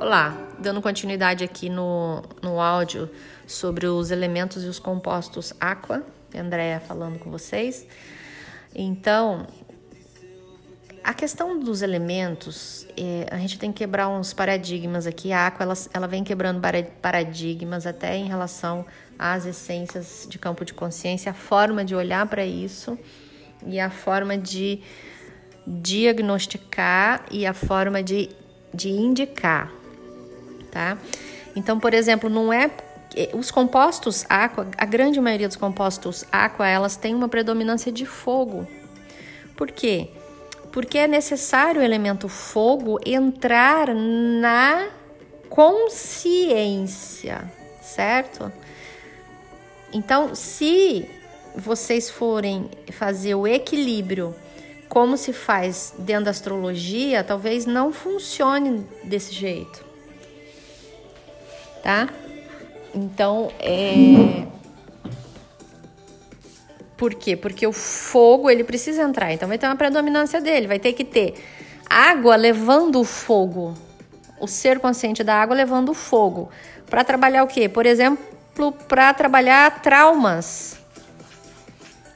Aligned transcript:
Olá, 0.00 0.32
dando 0.60 0.80
continuidade 0.80 1.42
aqui 1.42 1.68
no, 1.68 2.22
no 2.40 2.60
áudio 2.60 3.10
sobre 3.48 3.88
os 3.88 4.12
elementos 4.12 4.62
e 4.62 4.68
os 4.68 4.78
compostos 4.78 5.52
aqua, 5.60 6.04
Andréia 6.32 6.78
falando 6.78 7.18
com 7.18 7.32
vocês. 7.32 7.84
Então, 8.72 9.44
a 11.02 11.12
questão 11.12 11.58
dos 11.58 11.82
elementos, 11.82 12.86
é, 12.96 13.26
a 13.28 13.38
gente 13.38 13.58
tem 13.58 13.72
que 13.72 13.78
quebrar 13.78 14.08
uns 14.08 14.32
paradigmas 14.32 15.04
aqui. 15.04 15.32
A 15.32 15.48
aqua 15.48 15.64
ela, 15.64 15.74
ela 15.92 16.06
vem 16.06 16.22
quebrando 16.22 16.60
paradigmas 17.02 17.84
até 17.84 18.16
em 18.16 18.28
relação 18.28 18.86
às 19.18 19.46
essências 19.46 20.28
de 20.30 20.38
campo 20.38 20.64
de 20.64 20.74
consciência, 20.74 21.32
a 21.32 21.34
forma 21.34 21.84
de 21.84 21.96
olhar 21.96 22.24
para 22.26 22.46
isso 22.46 22.96
e 23.66 23.80
a 23.80 23.90
forma 23.90 24.38
de 24.38 24.80
diagnosticar 25.66 27.24
e 27.32 27.44
a 27.44 27.52
forma 27.52 28.00
de, 28.00 28.30
de 28.72 28.90
indicar, 28.90 29.72
tá? 30.70 30.98
Então, 31.54 31.80
por 31.80 31.94
exemplo, 31.94 32.30
não 32.30 32.52
é 32.52 32.70
os 33.32 33.50
compostos 33.50 34.24
aqua, 34.28 34.68
a 34.76 34.84
grande 34.84 35.20
maioria 35.20 35.48
dos 35.48 35.56
compostos 35.56 36.24
aqua, 36.30 36.68
elas 36.68 36.96
têm 36.96 37.14
uma 37.14 37.28
predominância 37.28 37.90
de 37.90 38.06
fogo. 38.06 38.66
Por 39.56 39.70
quê? 39.70 40.10
Porque 40.70 40.98
é 40.98 41.08
necessário 41.08 41.80
o 41.80 41.84
elemento 41.84 42.28
fogo 42.28 43.00
entrar 43.04 43.92
na 43.94 44.88
consciência, 45.48 47.50
certo? 47.80 48.52
Então, 49.92 50.34
se 50.34 51.08
vocês 51.56 52.10
forem 52.10 52.70
fazer 52.92 53.34
o 53.34 53.46
equilíbrio 53.46 54.34
como 54.88 55.16
se 55.16 55.32
faz 55.32 55.94
dentro 55.98 56.26
da 56.26 56.30
astrologia, 56.30 57.24
talvez 57.24 57.66
não 57.66 57.92
funcione 57.92 58.86
desse 59.02 59.34
jeito. 59.34 59.87
Tá? 61.82 62.08
Então, 62.94 63.50
é 63.60 64.46
Por 66.98 67.14
quê? 67.14 67.36
Porque 67.36 67.64
o 67.64 67.72
fogo, 67.72 68.50
ele 68.50 68.64
precisa 68.64 69.02
entrar, 69.02 69.32
então 69.32 69.46
vai 69.46 69.56
ter 69.56 69.66
uma 69.66 69.76
predominância 69.76 70.40
dele, 70.40 70.66
vai 70.66 70.80
ter 70.80 70.92
que 70.92 71.04
ter 71.04 71.34
água 71.88 72.34
levando 72.34 73.00
o 73.00 73.04
fogo. 73.04 73.72
O 74.40 74.48
ser 74.48 74.80
consciente 74.80 75.22
da 75.22 75.36
água 75.36 75.54
levando 75.54 75.90
o 75.90 75.94
fogo. 75.94 76.50
Para 76.90 77.04
trabalhar 77.04 77.44
o 77.44 77.46
quê? 77.46 77.68
Por 77.68 77.86
exemplo, 77.86 78.72
para 78.88 79.14
trabalhar 79.14 79.80
traumas 79.80 80.76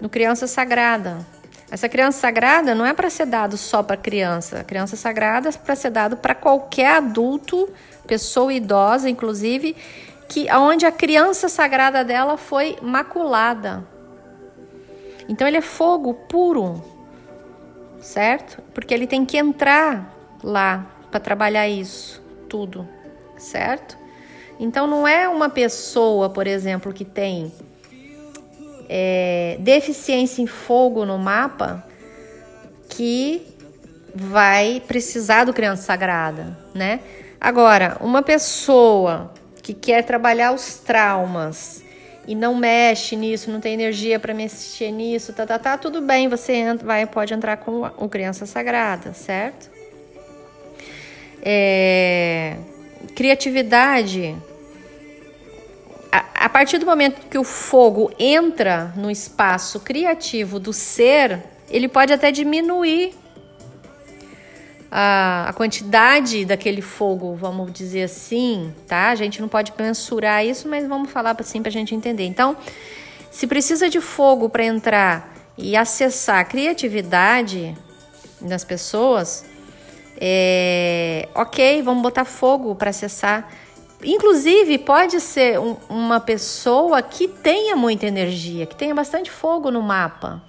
no 0.00 0.08
criança 0.08 0.48
sagrada. 0.48 1.24
Essa 1.72 1.88
criança 1.88 2.20
sagrada 2.20 2.74
não 2.74 2.84
é 2.84 2.92
para 2.92 3.08
ser 3.08 3.24
dado 3.24 3.56
só 3.56 3.82
para 3.82 3.96
criança. 3.96 4.60
A 4.60 4.64
criança 4.64 4.94
sagrada 4.94 5.48
é 5.48 5.52
para 5.52 5.74
ser 5.74 5.88
dado 5.88 6.18
para 6.18 6.34
qualquer 6.34 6.96
adulto, 6.96 7.66
pessoa 8.06 8.52
idosa, 8.52 9.08
inclusive, 9.08 9.74
que 10.28 10.52
onde 10.52 10.84
a 10.84 10.92
criança 10.92 11.48
sagrada 11.48 12.04
dela 12.04 12.36
foi 12.36 12.76
maculada. 12.82 13.82
Então 15.26 15.48
ele 15.48 15.56
é 15.56 15.62
fogo 15.62 16.12
puro, 16.12 16.84
certo? 18.02 18.60
Porque 18.74 18.92
ele 18.92 19.06
tem 19.06 19.24
que 19.24 19.38
entrar 19.38 20.14
lá 20.42 20.84
para 21.10 21.20
trabalhar 21.20 21.66
isso 21.66 22.22
tudo, 22.50 22.86
certo? 23.38 23.96
Então 24.60 24.86
não 24.86 25.08
é 25.08 25.26
uma 25.26 25.48
pessoa, 25.48 26.28
por 26.28 26.46
exemplo, 26.46 26.92
que 26.92 27.06
tem 27.06 27.50
é, 28.94 29.56
deficiência 29.58 30.42
em 30.42 30.46
fogo 30.46 31.06
no 31.06 31.16
mapa 31.16 31.82
que 32.90 33.40
vai 34.14 34.82
precisar 34.86 35.44
do 35.44 35.54
criança 35.54 35.84
sagrada, 35.84 36.58
né? 36.74 37.00
Agora, 37.40 37.96
uma 38.02 38.22
pessoa 38.22 39.32
que 39.62 39.72
quer 39.72 40.04
trabalhar 40.04 40.52
os 40.52 40.74
traumas 40.74 41.82
e 42.28 42.34
não 42.34 42.54
mexe 42.54 43.16
nisso, 43.16 43.50
não 43.50 43.60
tem 43.60 43.72
energia 43.72 44.20
para 44.20 44.34
mexer 44.34 44.90
nisso, 44.90 45.32
tá, 45.32 45.46
tá, 45.46 45.58
tá, 45.58 45.78
tudo 45.78 46.02
bem, 46.02 46.28
você 46.28 46.52
entra, 46.52 46.86
vai, 46.86 47.06
pode 47.06 47.32
entrar 47.32 47.56
com 47.56 47.90
o 47.96 48.08
criança 48.10 48.44
sagrada, 48.44 49.14
certo? 49.14 49.70
É, 51.42 52.58
criatividade 53.14 54.36
partir 56.52 56.78
do 56.78 56.86
momento 56.86 57.26
que 57.28 57.38
o 57.38 57.44
fogo 57.44 58.12
entra 58.18 58.92
no 58.94 59.10
espaço 59.10 59.80
criativo 59.80 60.60
do 60.60 60.72
ser, 60.72 61.42
ele 61.70 61.88
pode 61.88 62.12
até 62.12 62.30
diminuir 62.30 63.14
a, 64.90 65.46
a, 65.48 65.52
quantidade 65.54 66.44
daquele 66.44 66.82
fogo, 66.82 67.34
vamos 67.34 67.72
dizer 67.72 68.02
assim, 68.02 68.74
tá? 68.86 69.08
A 69.08 69.14
gente 69.14 69.40
não 69.40 69.48
pode 69.48 69.72
mensurar 69.78 70.44
isso, 70.44 70.68
mas 70.68 70.86
vamos 70.86 71.10
falar 71.10 71.34
assim 71.40 71.62
para 71.62 71.70
a 71.70 71.72
gente 71.72 71.94
entender. 71.94 72.26
Então, 72.26 72.54
se 73.30 73.46
precisa 73.46 73.88
de 73.88 74.02
fogo 74.02 74.50
para 74.50 74.64
entrar 74.64 75.34
e 75.56 75.74
acessar 75.74 76.40
a 76.40 76.44
criatividade 76.44 77.74
das 78.38 78.62
pessoas, 78.62 79.46
é, 80.20 81.26
ok, 81.34 81.80
vamos 81.80 82.02
botar 82.02 82.26
fogo 82.26 82.74
para 82.74 82.90
acessar 82.90 83.48
Inclusive, 84.04 84.78
pode 84.78 85.20
ser 85.20 85.58
um, 85.58 85.76
uma 85.88 86.20
pessoa 86.20 87.00
que 87.02 87.28
tenha 87.28 87.76
muita 87.76 88.06
energia, 88.06 88.66
que 88.66 88.76
tenha 88.76 88.94
bastante 88.94 89.30
fogo 89.30 89.70
no 89.70 89.82
mapa. 89.82 90.42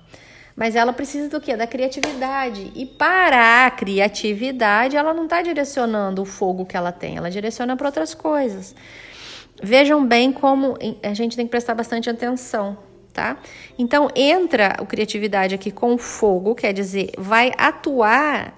Mas 0.56 0.75
ela 0.75 0.94
precisa 0.94 1.30
do 1.30 1.41
quê? 1.41 1.56
Da 1.56 1.66
criatividade. 1.66 2.72
E 2.75 2.86
para 2.86 3.66
a 3.66 3.72
criatividade, 3.72 4.96
ela 4.96 5.13
não 5.13 5.24
está 5.24 5.42
direcionando 5.42 6.22
o 6.22 6.25
fogo 6.25 6.66
que 6.66 6.78
ela 6.78 6.92
tem, 6.92 7.18
ela 7.18 7.30
direciona 7.30 7.75
para 7.75 7.88
outras 7.88 8.13
coisas. 8.13 8.75
Vejam 9.62 10.06
bem 10.06 10.31
como 10.31 10.78
a 11.02 11.13
gente 11.13 11.36
tem 11.36 11.46
que 11.46 11.52
prestar 11.52 11.74
bastante 11.74 12.09
atenção, 12.09 12.78
tá? 13.12 13.38
Então, 13.78 14.09
entra 14.16 14.68
a 14.68 14.86
criatividade 14.86 15.56
aqui 15.56 15.72
com 15.72 15.97
fogo, 15.97 16.53
quer 16.53 16.74
dizer, 16.74 17.12
vai 17.18 17.52
atuar 17.58 18.58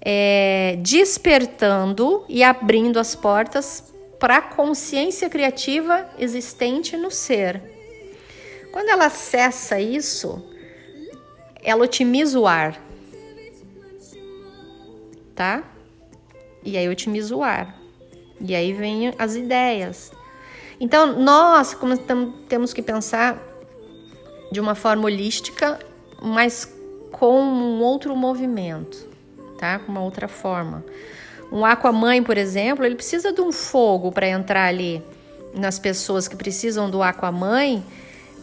é, 0.00 0.78
despertando 0.80 2.24
e 2.28 2.42
abrindo 2.42 2.98
as 2.98 3.14
portas 3.14 3.95
para 4.26 4.38
a 4.38 4.42
consciência 4.42 5.30
criativa 5.30 6.04
existente 6.18 6.96
no 6.96 7.12
ser. 7.12 7.62
Quando 8.72 8.88
ela 8.88 9.06
acessa 9.06 9.80
isso, 9.80 10.44
ela 11.62 11.84
otimiza 11.84 12.36
o 12.36 12.44
ar. 12.44 12.76
Tá? 15.32 15.62
E 16.64 16.76
aí 16.76 16.88
otimiza 16.88 17.36
o 17.36 17.44
ar. 17.44 17.80
E 18.40 18.52
aí 18.52 18.72
vem 18.72 19.14
as 19.16 19.36
ideias. 19.36 20.10
Então, 20.80 21.20
nós 21.20 21.72
como 21.72 21.96
temos 22.48 22.72
que 22.72 22.82
pensar 22.82 23.40
de 24.50 24.58
uma 24.58 24.74
forma 24.74 25.04
holística, 25.04 25.78
mas 26.20 26.68
com 27.12 27.40
um 27.40 27.80
outro 27.80 28.16
movimento, 28.16 29.08
tá? 29.56 29.78
Com 29.78 29.92
uma 29.92 30.02
outra 30.02 30.26
forma. 30.26 30.84
Um 31.50 31.64
aquamãe, 31.64 32.22
por 32.22 32.36
exemplo, 32.36 32.84
ele 32.84 32.96
precisa 32.96 33.32
de 33.32 33.40
um 33.40 33.52
fogo 33.52 34.10
para 34.10 34.28
entrar 34.28 34.66
ali 34.66 35.02
nas 35.54 35.78
pessoas 35.78 36.28
que 36.28 36.36
precisam 36.36 36.90
do 36.90 37.02
aquamãe, 37.02 37.82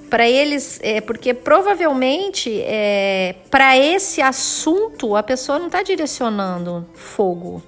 para 0.10 0.30
eles, 0.30 0.80
é, 0.84 1.02
porque 1.02 1.34
provavelmente 1.34 2.62
é, 2.62 3.36
para 3.50 3.78
esse 3.78 4.22
assunto 4.22 5.16
a 5.16 5.24
pessoa 5.24 5.58
não 5.58 5.68
está 5.68 5.82
direcionando 5.82 6.88
fogo. 6.94 7.64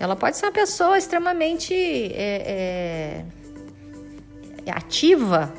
Ela 0.00 0.16
pode 0.16 0.36
ser 0.36 0.46
uma 0.46 0.52
pessoa 0.52 0.96
extremamente 0.98 1.74
é, 1.74 3.24
é 4.64 4.70
ativa, 4.70 5.52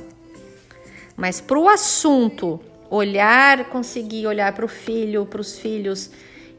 mas 1.16 1.40
para 1.40 1.60
o 1.60 1.70
assunto, 1.70 2.60
olhar, 2.90 3.66
conseguir 3.66 4.28
olhar 4.28 4.54
para 4.54 4.66
o 4.66 4.68
filho, 4.68 5.26
para 5.26 5.40
os 5.42 5.58
filhos 5.58 6.10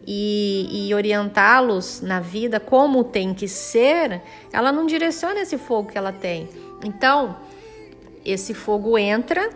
e, 0.07 0.89
e 0.89 0.95
orientá-los 0.95 2.01
na 2.01 2.21
vida 2.21 2.61
como 2.61 3.05
tem 3.05 3.33
que 3.33 3.49
ser, 3.49 4.23
ela 4.53 4.71
não 4.71 4.87
direciona 4.87 5.41
esse 5.41 5.57
fogo 5.57 5.91
que 5.91 5.99
ela 5.99 6.13
tem. 6.13 6.49
Então, 6.85 7.37
esse 8.25 8.55
fogo 8.55 8.99
entra, 8.99 9.51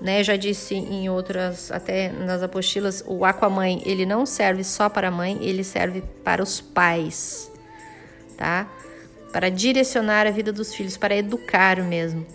né? 0.00 0.22
Já 0.22 0.36
disse 0.36 0.74
em 0.74 1.08
outras, 1.08 1.70
até 1.70 2.10
nas 2.10 2.42
apostilas, 2.42 3.02
o 3.06 3.24
aquamãe 3.24 3.82
ele 3.84 4.06
não 4.06 4.24
serve 4.24 4.62
só 4.64 4.88
para 4.88 5.08
a 5.08 5.10
mãe, 5.10 5.38
ele 5.40 5.64
serve 5.64 6.02
para 6.22 6.42
os 6.42 6.60
pais, 6.60 7.50
tá? 8.36 8.68
Para 9.32 9.50
direcionar 9.50 10.26
a 10.26 10.30
vida 10.30 10.52
dos 10.52 10.74
filhos, 10.74 10.96
para 10.96 11.16
educar 11.16 11.82
mesmo. 11.82 12.26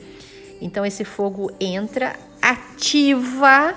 Então 0.61 0.85
esse 0.85 1.03
fogo 1.03 1.51
entra, 1.59 2.15
ativa 2.41 3.75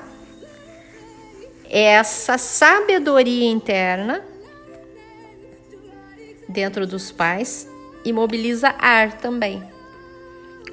essa 1.70 2.38
sabedoria 2.38 3.50
interna 3.50 4.24
dentro 6.48 6.86
dos 6.86 7.10
pais 7.10 7.68
e 8.04 8.12
mobiliza 8.12 8.74
ar 8.78 9.12
também. 9.18 9.62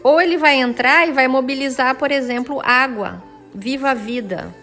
Ou 0.04 0.22
ele 0.22 0.38
vai 0.38 0.56
entrar 0.56 1.08
e 1.08 1.12
vai 1.12 1.28
mobilizar, 1.28 1.96
por 1.96 2.12
exemplo, 2.12 2.62
água, 2.64 3.24
viva 3.54 3.92
a 3.92 3.94
vida, 3.94 4.54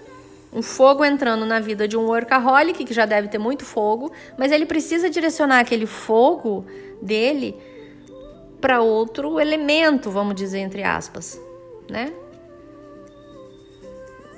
um 0.52 0.62
fogo 0.62 1.04
entrando 1.04 1.46
na 1.46 1.60
vida 1.60 1.86
de 1.86 1.96
um 1.96 2.06
workaholic 2.06 2.84
que 2.84 2.92
já 2.92 3.06
deve 3.06 3.28
ter 3.28 3.38
muito 3.38 3.64
fogo, 3.64 4.12
mas 4.36 4.50
ele 4.50 4.66
precisa 4.66 5.08
direcionar 5.08 5.60
aquele 5.60 5.86
fogo 5.86 6.64
dele 7.00 7.56
para 8.60 8.80
outro 8.82 9.40
elemento, 9.40 10.10
vamos 10.10 10.34
dizer 10.34 10.58
entre 10.58 10.82
aspas, 10.82 11.40
né? 11.88 12.12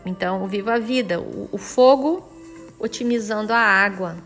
Então, 0.04 0.42
o 0.42 0.46
viva 0.46 0.74
a 0.74 0.78
vida, 0.78 1.20
o, 1.20 1.48
o 1.52 1.58
fogo 1.58 2.28
otimizando 2.78 3.52
a 3.52 3.58
água. 3.58 4.16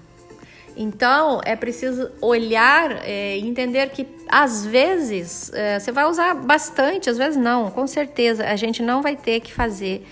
Então, 0.76 1.40
é 1.44 1.56
preciso 1.56 2.10
olhar 2.20 3.02
é, 3.02 3.38
e 3.38 3.46
entender 3.46 3.88
que 3.90 4.06
às 4.28 4.66
vezes 4.66 5.50
é, 5.54 5.78
você 5.78 5.90
vai 5.90 6.04
usar 6.04 6.34
bastante, 6.34 7.08
às 7.08 7.16
vezes 7.16 7.36
não, 7.36 7.70
com 7.70 7.86
certeza. 7.86 8.44
A 8.46 8.56
gente 8.56 8.82
não 8.82 9.00
vai 9.00 9.16
ter 9.16 9.40
que 9.40 9.52
fazer. 9.52 10.06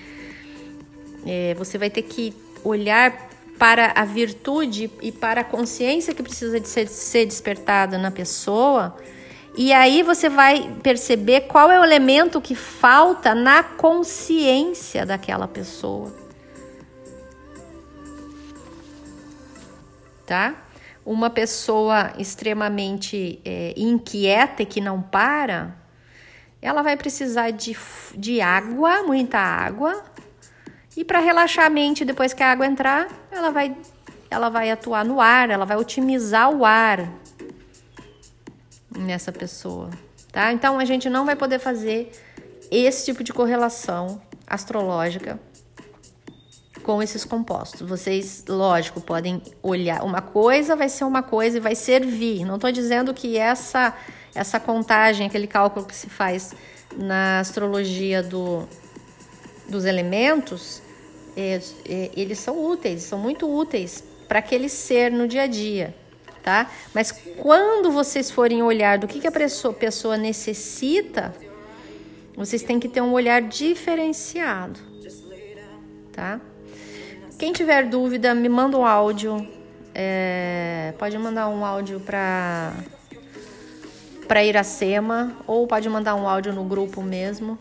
É, 1.26 1.54
você 1.54 1.76
vai 1.76 1.90
ter 1.90 2.02
que 2.02 2.34
olhar 2.62 3.28
para 3.58 3.92
a 3.94 4.04
virtude 4.04 4.90
e 5.02 5.12
para 5.12 5.42
a 5.42 5.44
consciência 5.44 6.14
que 6.14 6.22
precisa 6.22 6.58
de 6.58 6.66
ser, 6.66 6.88
ser 6.88 7.26
despertada 7.26 7.98
na 7.98 8.10
pessoa. 8.10 8.96
E 9.56 9.72
aí 9.72 10.02
você 10.02 10.28
vai 10.28 10.68
perceber 10.82 11.42
qual 11.42 11.70
é 11.70 11.78
o 11.78 11.84
elemento 11.84 12.40
que 12.40 12.54
falta 12.54 13.34
na 13.34 13.62
consciência 13.62 15.06
daquela 15.06 15.46
pessoa. 15.46 16.24
tá? 20.26 20.54
Uma 21.04 21.28
pessoa 21.28 22.12
extremamente 22.18 23.40
é, 23.44 23.74
inquieta 23.76 24.62
e 24.62 24.66
que 24.66 24.80
não 24.80 25.02
para, 25.02 25.76
ela 26.62 26.82
vai 26.82 26.96
precisar 26.96 27.50
de, 27.50 27.76
de 28.16 28.40
água, 28.40 29.02
muita 29.02 29.38
água. 29.38 30.02
E 30.96 31.04
para 31.04 31.18
relaxar 31.18 31.66
a 31.66 31.70
mente 31.70 32.04
depois 32.04 32.32
que 32.32 32.42
a 32.42 32.52
água 32.52 32.66
entrar, 32.66 33.08
ela 33.30 33.50
vai, 33.50 33.76
ela 34.30 34.48
vai 34.48 34.70
atuar 34.70 35.04
no 35.04 35.20
ar, 35.20 35.50
ela 35.50 35.66
vai 35.66 35.76
otimizar 35.76 36.50
o 36.50 36.64
ar 36.64 37.12
nessa 38.96 39.32
pessoa, 39.32 39.90
tá? 40.32 40.52
Então 40.52 40.78
a 40.78 40.84
gente 40.84 41.08
não 41.08 41.24
vai 41.24 41.36
poder 41.36 41.58
fazer 41.58 42.12
esse 42.70 43.04
tipo 43.04 43.22
de 43.22 43.32
correlação 43.32 44.20
astrológica 44.46 45.38
com 46.82 47.02
esses 47.02 47.24
compostos. 47.24 47.88
Vocês, 47.88 48.44
lógico, 48.46 49.00
podem 49.00 49.42
olhar. 49.62 50.04
Uma 50.04 50.20
coisa 50.20 50.76
vai 50.76 50.88
ser 50.88 51.04
uma 51.04 51.22
coisa 51.22 51.56
e 51.56 51.60
vai 51.60 51.74
servir. 51.74 52.44
Não 52.44 52.56
estou 52.56 52.70
dizendo 52.70 53.12
que 53.14 53.38
essa, 53.38 53.96
essa 54.34 54.60
contagem, 54.60 55.26
aquele 55.26 55.46
cálculo 55.46 55.86
que 55.86 55.96
se 55.96 56.08
faz 56.08 56.54
na 56.96 57.40
astrologia 57.40 58.22
do, 58.22 58.68
dos 59.68 59.84
elementos, 59.84 60.82
é, 61.36 61.60
é, 61.88 62.10
eles 62.14 62.38
são 62.38 62.62
úteis, 62.64 63.02
são 63.02 63.18
muito 63.18 63.48
úteis 63.50 64.04
para 64.28 64.38
aquele 64.38 64.68
ser 64.68 65.10
no 65.10 65.26
dia 65.26 65.42
a 65.42 65.46
dia. 65.46 65.94
Tá? 66.44 66.70
Mas 66.92 67.10
quando 67.38 67.90
vocês 67.90 68.30
forem 68.30 68.62
olhar 68.62 68.98
do 68.98 69.08
que, 69.08 69.18
que 69.18 69.26
a 69.26 69.32
pessoa, 69.32 70.18
necessita, 70.18 71.34
vocês 72.36 72.62
têm 72.62 72.78
que 72.78 72.86
ter 72.86 73.00
um 73.00 73.12
olhar 73.12 73.40
diferenciado, 73.40 74.78
tá? 76.12 76.38
Quem 77.38 77.50
tiver 77.50 77.88
dúvida, 77.88 78.34
me 78.34 78.48
manda 78.50 78.76
um 78.76 78.84
áudio. 78.84 79.48
É, 79.94 80.92
pode 80.98 81.16
mandar 81.16 81.48
um 81.48 81.64
áudio 81.64 81.98
para 82.00 82.74
para 84.28 84.42
Iracema 84.42 85.36
ou 85.46 85.66
pode 85.66 85.88
mandar 85.88 86.14
um 86.14 86.26
áudio 86.26 86.52
no 86.52 86.64
grupo 86.64 87.02
mesmo 87.02 87.58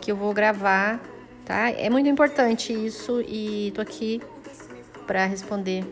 que 0.00 0.12
eu 0.12 0.16
vou 0.16 0.32
gravar, 0.32 1.00
tá? 1.44 1.70
É 1.70 1.90
muito 1.90 2.08
importante 2.08 2.72
isso 2.72 3.20
e 3.20 3.72
tô 3.74 3.80
aqui 3.80 4.22
para 5.06 5.26
responder 5.26 5.84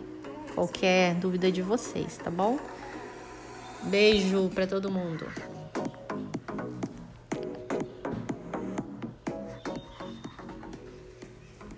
qualquer 0.56 1.14
dúvida 1.16 1.52
de 1.52 1.60
vocês, 1.60 2.16
tá 2.16 2.30
bom? 2.30 2.58
Beijo 3.84 4.48
para 4.54 4.66
todo 4.66 4.90
mundo. 4.90 5.26